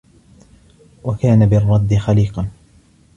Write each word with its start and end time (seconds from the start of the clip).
وَكَانَ 1.03 1.45
بِالرَّدِّ 1.49 1.93
خَلِيقًا 1.93 2.47